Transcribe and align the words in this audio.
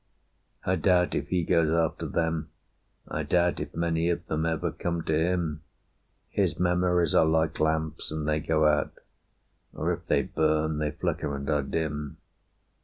I 0.65 0.77
doubt 0.77 1.13
if 1.13 1.27
he 1.27 1.43
goes 1.43 1.69
after 1.71 2.07
them; 2.07 2.49
I 3.07 3.21
doubt 3.21 3.59
If 3.59 3.75
many 3.75 4.09
of 4.09 4.25
them 4.25 4.47
ever 4.47 4.71
come 4.71 5.03
to 5.03 5.15
him. 5.15 5.61
His 6.31 6.59
memories 6.59 7.13
are 7.13 7.23
like 7.27 7.59
lamps, 7.59 8.11
and 8.11 8.27
they 8.27 8.39
go 8.39 8.65
out; 8.67 8.97
Or 9.75 9.93
if 9.93 10.07
they 10.07 10.23
burn, 10.23 10.79
they 10.79 10.89
flicker 10.89 11.35
and 11.35 11.47
are 11.51 11.61
dim. 11.61 12.17